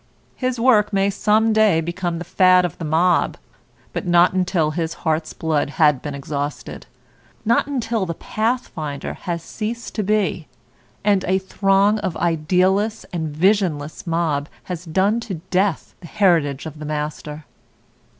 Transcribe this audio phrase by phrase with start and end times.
[0.35, 3.37] His work may some day become the fad of the mob,
[3.93, 6.87] but not until his heart's blood had been exhausted;
[7.45, 10.47] not until the pathfinder has ceased to be,
[11.03, 16.65] and a throng of an idealless and visionless mob has done to death the heritage
[16.65, 17.45] of the master.